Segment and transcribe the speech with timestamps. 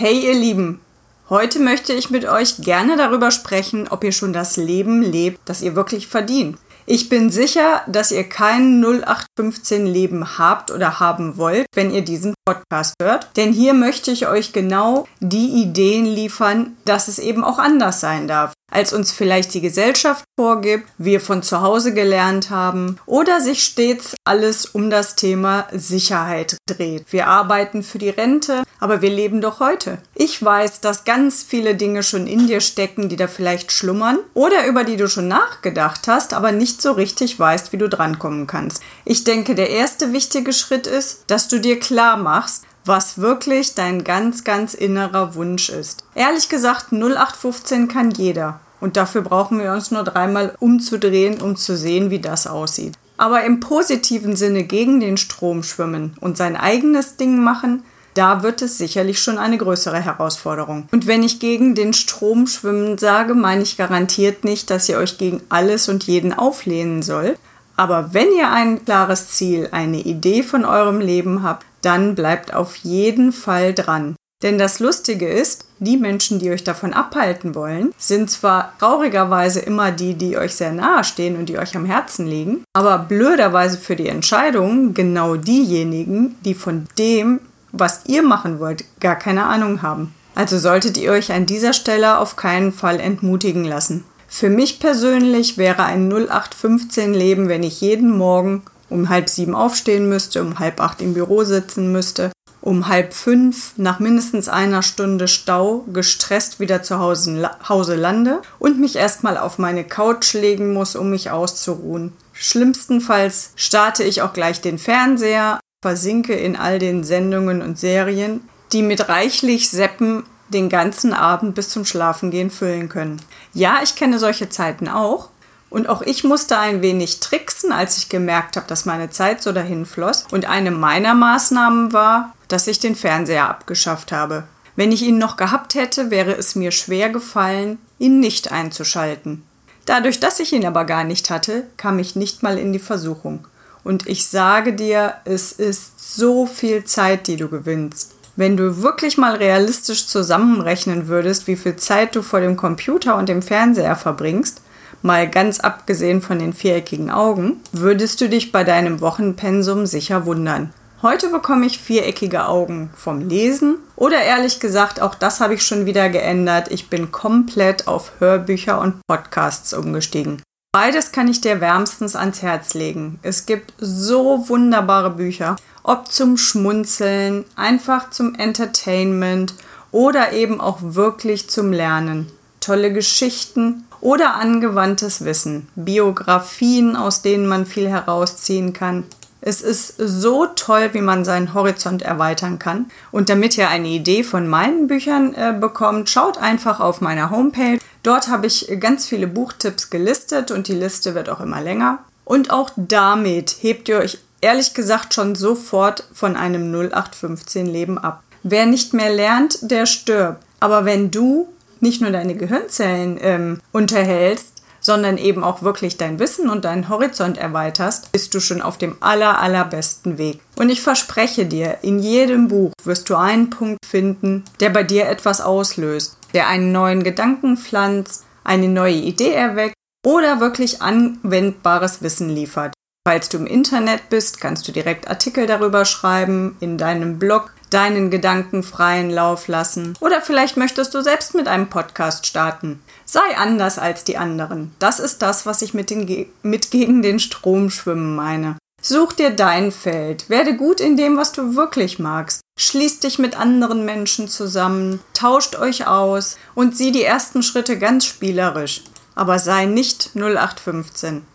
[0.00, 0.80] Hey ihr Lieben,
[1.28, 5.60] heute möchte ich mit euch gerne darüber sprechen, ob ihr schon das Leben lebt, das
[5.60, 6.56] ihr wirklich verdient.
[6.86, 12.32] Ich bin sicher, dass ihr kein 0815 Leben habt oder haben wollt, wenn ihr diesen
[12.46, 13.28] Podcast hört.
[13.36, 18.26] Denn hier möchte ich euch genau die Ideen liefern, dass es eben auch anders sein
[18.26, 23.62] darf als uns vielleicht die Gesellschaft vorgibt, wir von zu Hause gelernt haben oder sich
[23.62, 27.06] stets alles um das Thema Sicherheit dreht.
[27.10, 29.98] Wir arbeiten für die Rente, aber wir leben doch heute.
[30.14, 34.66] Ich weiß, dass ganz viele Dinge schon in dir stecken, die da vielleicht schlummern oder
[34.66, 38.82] über die du schon nachgedacht hast, aber nicht so richtig weißt, wie du drankommen kannst.
[39.04, 44.04] Ich denke, der erste wichtige Schritt ist, dass du dir klar machst, was wirklich dein
[44.04, 46.04] ganz, ganz innerer Wunsch ist.
[46.14, 48.60] Ehrlich gesagt, 0815 kann jeder.
[48.80, 52.94] Und dafür brauchen wir uns nur dreimal umzudrehen, um zu sehen, wie das aussieht.
[53.16, 57.82] Aber im positiven Sinne gegen den Strom schwimmen und sein eigenes Ding machen,
[58.14, 60.88] da wird es sicherlich schon eine größere Herausforderung.
[60.90, 65.18] Und wenn ich gegen den Strom schwimmen sage, meine ich garantiert nicht, dass ihr euch
[65.18, 67.38] gegen alles und jeden auflehnen sollt.
[67.76, 72.76] Aber wenn ihr ein klares Ziel, eine Idee von eurem Leben habt, dann bleibt auf
[72.76, 74.16] jeden Fall dran.
[74.42, 79.92] Denn das Lustige ist, die Menschen, die euch davon abhalten wollen, sind zwar traurigerweise immer
[79.92, 83.96] die, die euch sehr nahe stehen und die euch am Herzen liegen, aber blöderweise für
[83.96, 87.40] die Entscheidung genau diejenigen, die von dem,
[87.72, 90.14] was ihr machen wollt, gar keine Ahnung haben.
[90.34, 94.04] Also solltet ihr euch an dieser Stelle auf keinen Fall entmutigen lassen.
[94.26, 100.08] Für mich persönlich wäre ein 0815 Leben, wenn ich jeden Morgen um halb sieben aufstehen
[100.08, 105.28] müsste, um halb acht im Büro sitzen müsste, um halb fünf nach mindestens einer Stunde
[105.28, 111.10] Stau gestresst wieder zu Hause, lande und mich erstmal auf meine Couch legen muss, um
[111.10, 112.12] mich auszuruhen.
[112.32, 118.82] Schlimmstenfalls starte ich auch gleich den Fernseher, versinke in all den Sendungen und Serien, die
[118.82, 123.22] mit reichlich Seppen den ganzen Abend bis zum Schlafengehen füllen können.
[123.54, 125.30] Ja, ich kenne solche Zeiten auch
[125.70, 129.52] und auch ich musste ein wenig tricksen, als ich gemerkt habe, dass meine Zeit so
[129.52, 130.26] dahin floss.
[130.32, 134.44] Und eine meiner Maßnahmen war, dass ich den Fernseher abgeschafft habe.
[134.74, 139.44] Wenn ich ihn noch gehabt hätte, wäre es mir schwer gefallen, ihn nicht einzuschalten.
[139.86, 143.46] Dadurch, dass ich ihn aber gar nicht hatte, kam ich nicht mal in die Versuchung.
[143.84, 148.14] Und ich sage dir, es ist so viel Zeit, die du gewinnst.
[148.36, 153.28] Wenn du wirklich mal realistisch zusammenrechnen würdest, wie viel Zeit du vor dem Computer und
[153.28, 154.62] dem Fernseher verbringst,
[155.02, 160.72] mal ganz abgesehen von den viereckigen Augen, würdest du dich bei deinem Wochenpensum sicher wundern.
[161.02, 165.86] Heute bekomme ich viereckige Augen vom Lesen oder ehrlich gesagt, auch das habe ich schon
[165.86, 166.70] wieder geändert.
[166.70, 170.42] Ich bin komplett auf Hörbücher und Podcasts umgestiegen.
[170.72, 173.18] Beides kann ich dir wärmstens ans Herz legen.
[173.22, 179.54] Es gibt so wunderbare Bücher, ob zum Schmunzeln, einfach zum Entertainment
[179.90, 182.30] oder eben auch wirklich zum Lernen.
[182.70, 189.02] Tolle Geschichten oder angewandtes Wissen, Biografien, aus denen man viel herausziehen kann.
[189.40, 192.88] Es ist so toll, wie man seinen Horizont erweitern kann.
[193.10, 197.80] Und damit ihr eine Idee von meinen Büchern äh, bekommt, schaut einfach auf meiner Homepage.
[198.04, 201.98] Dort habe ich ganz viele Buchtipps gelistet und die Liste wird auch immer länger.
[202.24, 208.22] Und auch damit hebt ihr euch ehrlich gesagt schon sofort von einem 0815 Leben ab.
[208.44, 210.44] Wer nicht mehr lernt, der stirbt.
[210.60, 211.48] Aber wenn du
[211.80, 217.38] nicht nur deine Gehirnzellen ähm, unterhältst, sondern eben auch wirklich dein Wissen und deinen Horizont
[217.38, 220.40] erweiterst, bist du schon auf dem aller, allerbesten Weg.
[220.56, 225.08] Und ich verspreche dir, in jedem Buch wirst du einen Punkt finden, der bei dir
[225.08, 229.74] etwas auslöst, der einen neuen Gedanken pflanzt, eine neue Idee erweckt
[230.04, 232.72] oder wirklich anwendbares Wissen liefert.
[233.08, 238.10] Falls du im Internet bist, kannst du direkt Artikel darüber schreiben, in deinem Blog deinen
[238.10, 239.96] Gedanken freien Lauf lassen.
[240.00, 242.82] Oder vielleicht möchtest du selbst mit einem Podcast starten.
[243.06, 244.74] Sei anders als die anderen.
[244.78, 248.58] Das ist das, was ich mit, den, mit gegen den Strom schwimmen meine.
[248.82, 252.40] Such dir dein Feld, werde gut in dem, was du wirklich magst.
[252.58, 258.04] Schließ dich mit anderen Menschen zusammen, tauscht euch aus und sieh die ersten Schritte ganz
[258.04, 258.82] spielerisch.
[259.14, 261.29] Aber sei nicht 0815.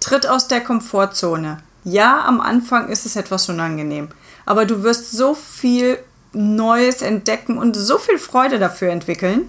[0.00, 1.58] Tritt aus der Komfortzone.
[1.84, 4.08] Ja, am Anfang ist es etwas unangenehm,
[4.46, 5.98] aber du wirst so viel
[6.32, 9.46] Neues entdecken und so viel Freude dafür entwickeln.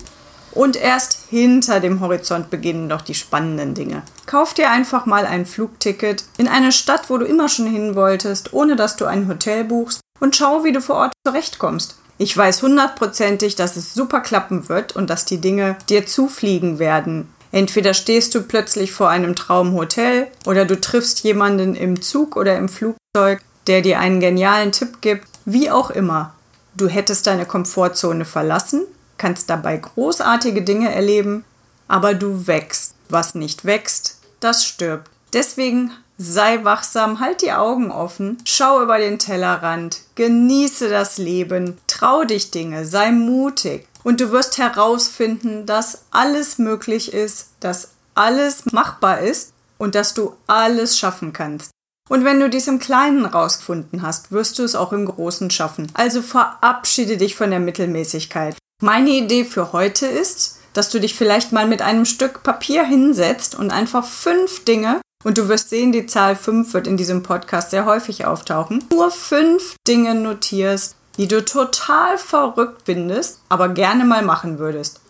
[0.51, 4.01] Und erst hinter dem Horizont beginnen doch die spannenden Dinge.
[4.25, 8.54] Kauf dir einfach mal ein Flugticket in eine Stadt, wo du immer schon hin wolltest,
[8.54, 11.98] ohne dass du ein Hotel buchst und schau, wie du vor Ort zurechtkommst.
[12.18, 17.34] Ich weiß hundertprozentig, dass es super klappen wird und dass die Dinge dir zufliegen werden.
[17.51, 22.69] Entweder stehst du plötzlich vor einem Traumhotel oder du triffst jemanden im Zug oder im
[22.69, 26.34] Flugzeug, der dir einen genialen Tipp gibt, wie auch immer.
[26.75, 28.84] Du hättest deine Komfortzone verlassen
[29.19, 31.46] kannst dabei großartige Dinge erleben,
[31.88, 32.96] aber du wächst.
[33.10, 35.10] Was nicht wächst, das stirbt.
[35.34, 42.24] Deswegen sei wachsam, halt die Augen offen, schau über den Tellerrand, genieße das Leben, trau
[42.24, 49.20] dich Dinge, sei mutig und du wirst herausfinden, dass alles möglich ist, dass alles machbar
[49.20, 51.70] ist und dass du alles schaffen kannst.
[52.10, 55.92] Und wenn du dies im Kleinen rausgefunden hast, wirst du es auch im Großen schaffen.
[55.94, 58.58] Also verabschiede dich von der Mittelmäßigkeit.
[58.82, 63.54] Meine Idee für heute ist, dass du dich vielleicht mal mit einem Stück Papier hinsetzt
[63.54, 67.72] und einfach fünf Dinge, und du wirst sehen, die Zahl fünf wird in diesem Podcast
[67.72, 74.24] sehr häufig auftauchen, nur fünf Dinge notierst, die du total verrückt findest, aber gerne mal
[74.24, 75.01] machen würdest.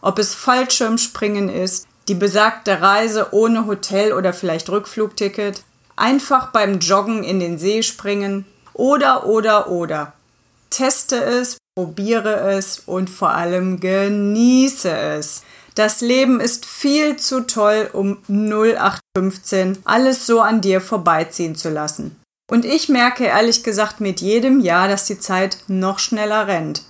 [0.00, 5.62] Ob es Fallschirmspringen ist, die besagte Reise ohne Hotel oder vielleicht Rückflugticket,
[5.96, 10.14] einfach beim Joggen in den See springen oder oder oder.
[10.70, 15.42] Teste es, probiere es und vor allem genieße es.
[15.74, 22.19] Das Leben ist viel zu toll, um 0815 alles so an dir vorbeiziehen zu lassen.
[22.50, 26.82] Und ich merke ehrlich gesagt mit jedem Jahr, dass die Zeit noch schneller rennt.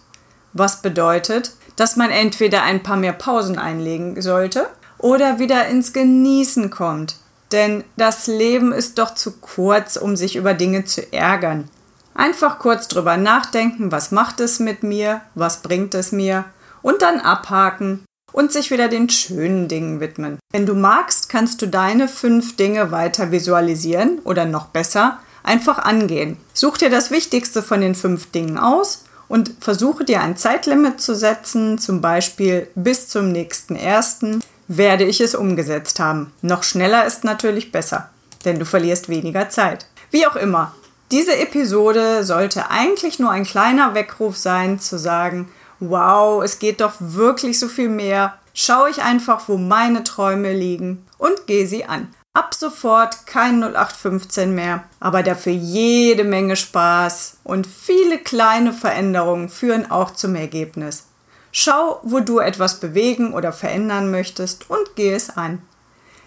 [0.54, 6.70] Was bedeutet, dass man entweder ein paar mehr Pausen einlegen sollte oder wieder ins Genießen
[6.70, 7.16] kommt.
[7.52, 11.68] Denn das Leben ist doch zu kurz, um sich über Dinge zu ärgern.
[12.14, 16.46] Einfach kurz drüber nachdenken, was macht es mit mir, was bringt es mir
[16.80, 20.38] und dann abhaken und sich wieder den schönen Dingen widmen.
[20.52, 25.18] Wenn du magst, kannst du deine fünf Dinge weiter visualisieren oder noch besser
[25.50, 26.36] einfach angehen.
[26.54, 31.16] Such dir das Wichtigste von den fünf Dingen aus und versuche dir ein Zeitlimit zu
[31.16, 36.32] setzen, zum Beispiel bis zum nächsten ersten werde ich es umgesetzt haben.
[36.40, 38.10] Noch schneller ist natürlich besser,
[38.44, 39.86] denn du verlierst weniger Zeit.
[40.12, 40.72] Wie auch immer,
[41.10, 45.48] diese Episode sollte eigentlich nur ein kleiner Weckruf sein, zu sagen,
[45.80, 48.34] wow, es geht doch wirklich so viel mehr.
[48.54, 52.14] Schau ich einfach, wo meine Träume liegen und gehe sie an.
[52.32, 59.90] Ab sofort kein 0815 mehr, aber dafür jede Menge Spaß und viele kleine Veränderungen führen
[59.90, 61.06] auch zum Ergebnis.
[61.50, 65.60] Schau, wo du etwas bewegen oder verändern möchtest und geh es an.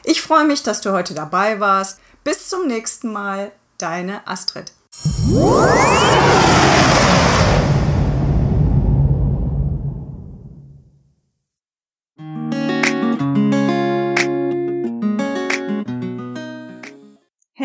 [0.03, 2.01] Ich freue mich, dass du heute dabei warst.
[2.25, 4.73] Bis zum nächsten Mal deine Astrid.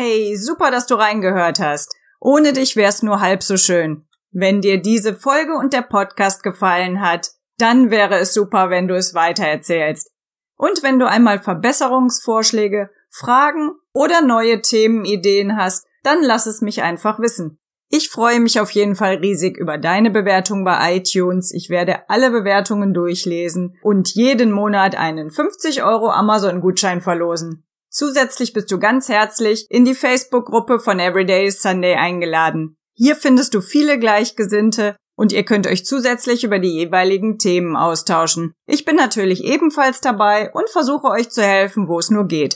[0.01, 1.93] Hey, super, dass du reingehört hast.
[2.21, 4.05] Ohne dich wär's nur halb so schön.
[4.31, 8.95] Wenn dir diese Folge und der Podcast gefallen hat, dann wäre es super, wenn du
[8.95, 10.09] es weitererzählst.
[10.55, 17.19] Und wenn du einmal Verbesserungsvorschläge, Fragen oder neue Themenideen hast, dann lass es mich einfach
[17.19, 17.59] wissen.
[17.89, 21.53] Ich freue mich auf jeden Fall riesig über deine Bewertung bei iTunes.
[21.53, 27.65] Ich werde alle Bewertungen durchlesen und jeden Monat einen 50 Euro Amazon-Gutschein verlosen.
[27.89, 32.77] Zusätzlich bist du ganz herzlich in die Facebook-Gruppe von Everyday Sunday eingeladen.
[32.93, 38.53] Hier findest du viele Gleichgesinnte und ihr könnt euch zusätzlich über die jeweiligen Themen austauschen.
[38.67, 42.55] Ich bin natürlich ebenfalls dabei und versuche euch zu helfen, wo es nur geht.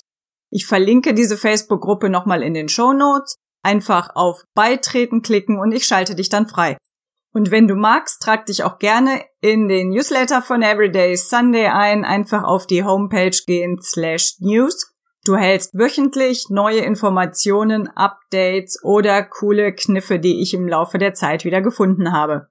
[0.51, 3.35] Ich verlinke diese Facebook-Gruppe nochmal in den Show Notes.
[3.63, 6.77] Einfach auf Beitreten klicken und ich schalte dich dann frei.
[7.33, 12.05] Und wenn du magst, trag dich auch gerne in den Newsletter von Everyday Sunday ein.
[12.05, 14.92] Einfach auf die Homepage gehen slash news.
[15.25, 21.45] Du hältst wöchentlich neue Informationen, Updates oder coole Kniffe, die ich im Laufe der Zeit
[21.45, 22.49] wieder gefunden habe.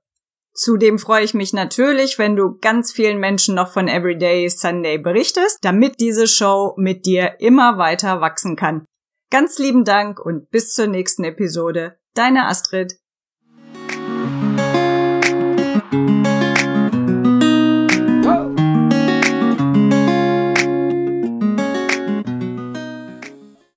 [0.54, 5.58] Zudem freue ich mich natürlich, wenn du ganz vielen Menschen noch von Everyday Sunday berichtest,
[5.60, 8.86] damit diese Show mit dir immer weiter wachsen kann.
[9.30, 11.96] Ganz lieben Dank und bis zur nächsten Episode.
[12.14, 12.96] Deine Astrid.